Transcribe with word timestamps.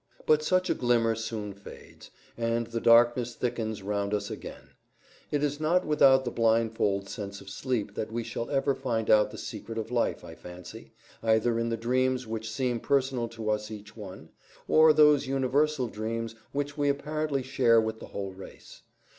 But 0.25 0.41
such 0.41 0.67
a 0.67 0.73
glimmer 0.73 1.13
soon 1.13 1.53
fades, 1.53 2.09
and 2.35 2.65
the 2.65 2.81
darkness 2.81 3.35
thickens 3.35 3.83
round 3.83 4.15
us 4.15 4.31
again. 4.31 4.71
It 5.29 5.43
is 5.43 5.59
not 5.59 5.85
with 5.85 5.99
the 5.99 6.31
blindfold 6.35 7.07
sense 7.07 7.39
of 7.39 7.51
sleep 7.51 7.93
that 7.93 8.11
we 8.11 8.23
shall 8.23 8.49
ever 8.49 8.73
find 8.73 9.11
out 9.11 9.29
the 9.29 9.37
secret 9.37 9.77
of 9.77 9.91
life, 9.91 10.23
I 10.25 10.33
fancy, 10.33 10.91
either 11.21 11.59
in 11.59 11.69
the 11.69 11.77
dreams 11.77 12.25
which 12.25 12.49
seem 12.51 12.79
personal 12.79 13.27
to 13.27 13.51
us 13.51 13.69
each 13.69 13.95
one, 13.95 14.29
or 14.67 14.91
those 14.91 15.27
universal 15.27 15.87
dreams 15.87 16.33
which 16.51 16.75
we 16.75 16.89
apparently 16.89 17.43
share 17.43 17.79
with 17.79 17.99
the 17.99 18.07
whole 18.07 18.31
race. 18.31 18.81